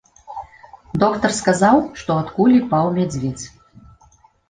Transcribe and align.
Доктар 1.03 1.31
сказаў, 1.41 1.77
што 2.01 2.11
ад 2.25 2.35
кулі 2.41 2.59
паў 2.75 2.85
мядзведзь. 2.99 3.45